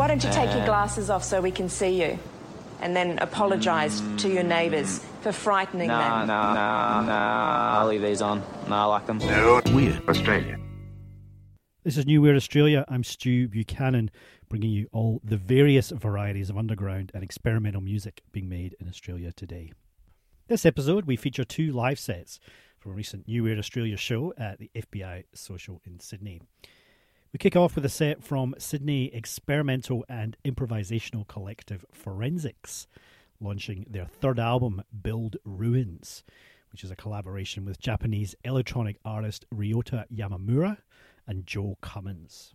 [0.00, 2.18] Why don't you take your glasses off so we can see you?
[2.80, 6.28] And then apologise to your neighbours for frightening Nah, them.
[6.28, 7.78] nah, nah, nah.
[7.80, 8.42] I'll leave these on.
[8.66, 9.18] Nah, I like them.
[9.74, 10.58] Weird Australia.
[11.84, 12.86] This is New Weird Australia.
[12.88, 14.10] I'm Stu Buchanan,
[14.48, 19.32] bringing you all the various varieties of underground and experimental music being made in Australia
[19.32, 19.70] today.
[20.48, 22.40] This episode, we feature two live sets
[22.78, 26.40] from a recent New Weird Australia show at the FBI Social in Sydney.
[27.32, 32.88] We kick off with a set from Sydney experimental and improvisational collective Forensics,
[33.40, 36.24] launching their third album, Build Ruins,
[36.72, 40.78] which is a collaboration with Japanese electronic artist Ryota Yamamura
[41.28, 42.52] and Joe Cummins.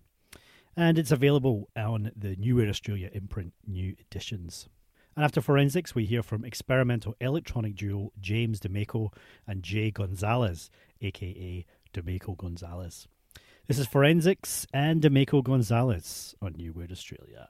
[0.76, 4.67] And it's available on the New Weird Australia imprint New Editions.
[5.15, 9.13] And after Forensics, we hear from experimental electronic duo James DeMaco
[9.48, 13.07] and Jay Gonzalez, aka DeMaco Gonzalez.
[13.67, 17.49] This is Forensics and DeMaco Gonzalez on New Weird Australia.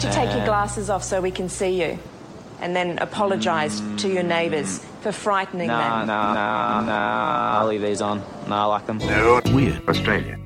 [0.00, 1.98] Don't you take your glasses off so we can see you?
[2.60, 6.06] And then apologise to your neighbours for frightening Nah, them.
[6.06, 7.58] nah, nah, nah.
[7.60, 8.22] I'll leave these on.
[8.48, 8.98] Nah, I like them.
[9.54, 9.86] Weird.
[9.88, 10.38] Australia.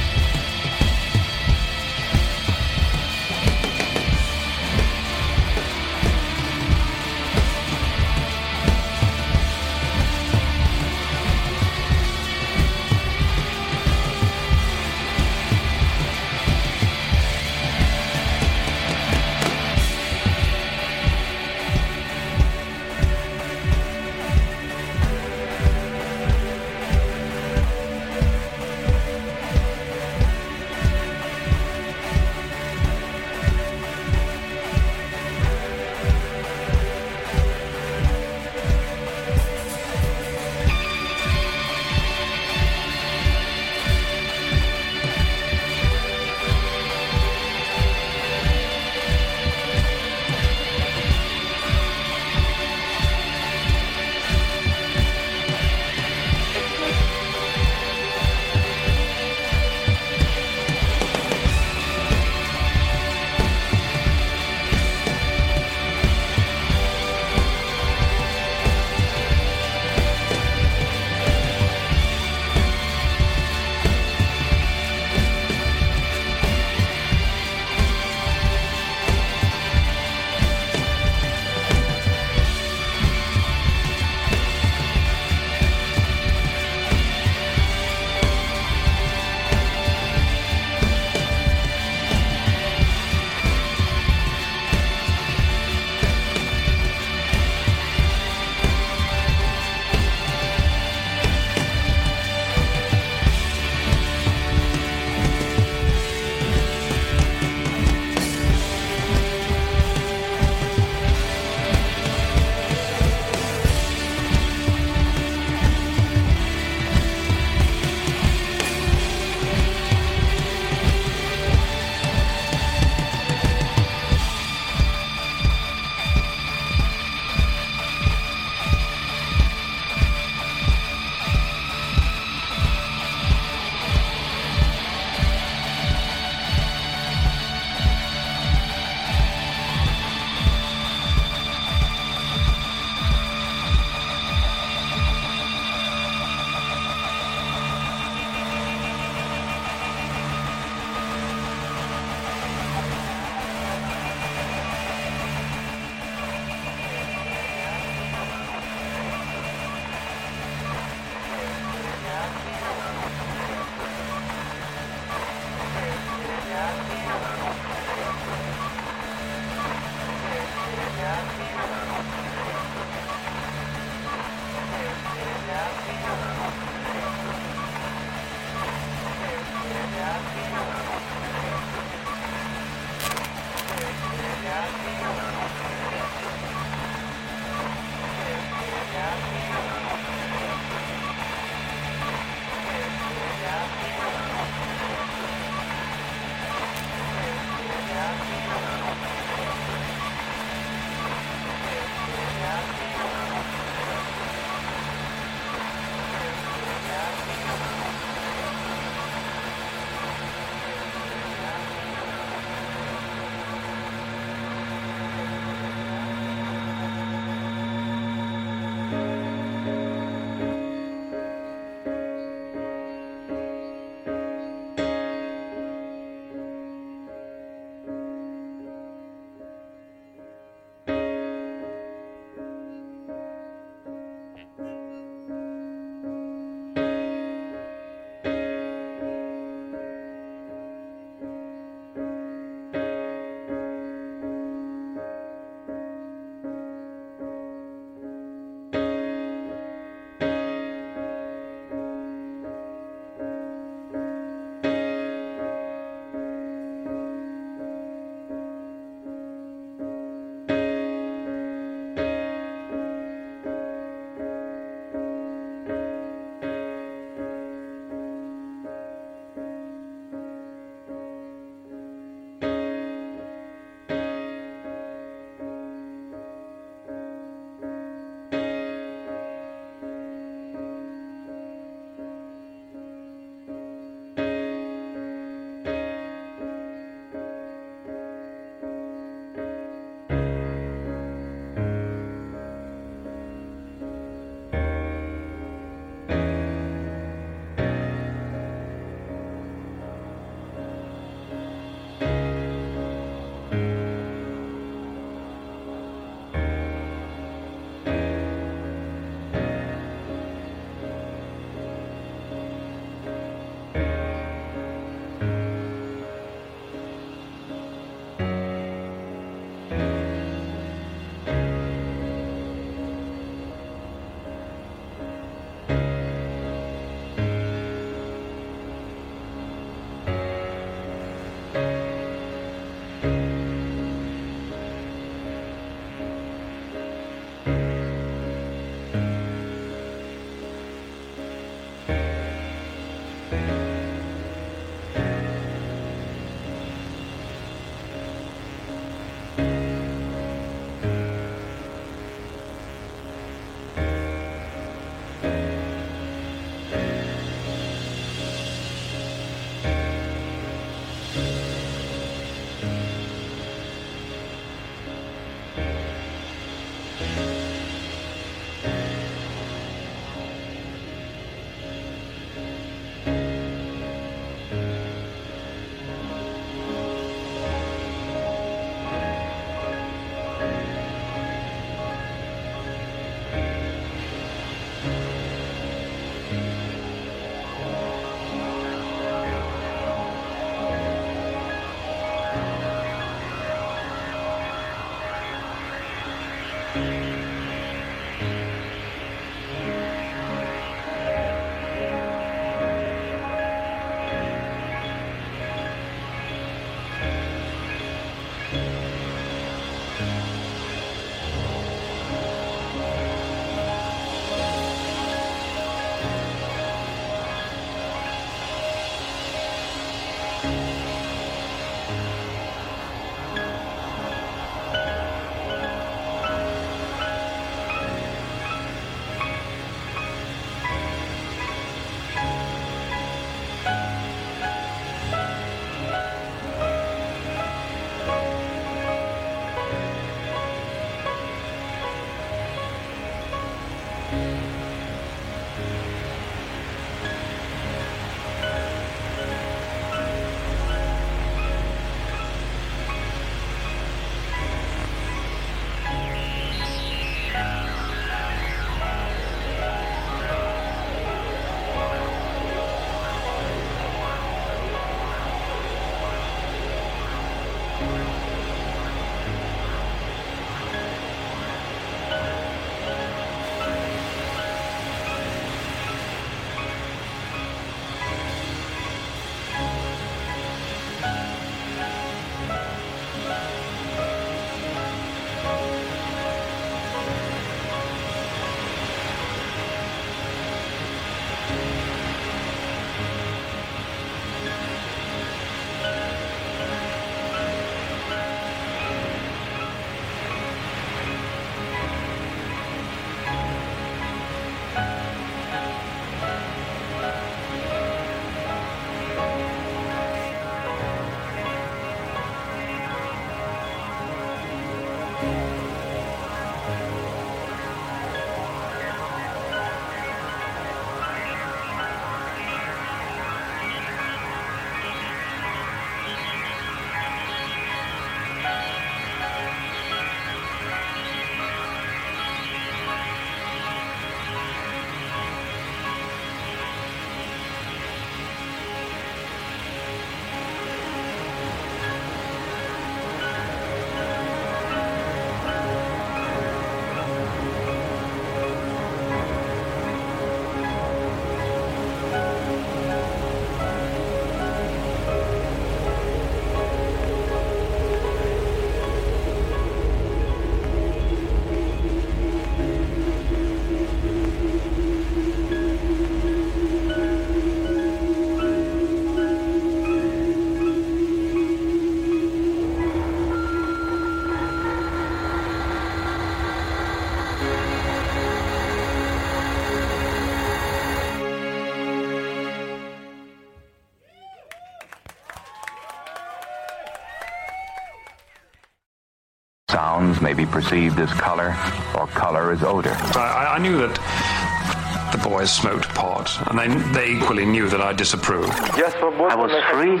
[590.22, 591.48] May be perceived as color,
[591.96, 592.94] or color as odor.
[593.16, 597.92] I, I knew that the boys smoked pot, and they, they equally knew that I
[597.92, 598.52] disapproved.
[598.52, 600.00] I was free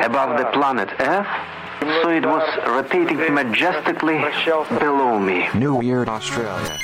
[0.00, 1.26] above the planet Earth,
[2.02, 4.18] so it was rotating majestically
[4.78, 5.46] below me.
[5.54, 6.78] New Weird Australia.